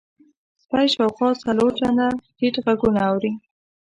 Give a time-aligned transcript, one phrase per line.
[0.63, 2.07] سپی شاوخوا څلور چنده
[2.37, 3.31] ټیټ غږونه اوري.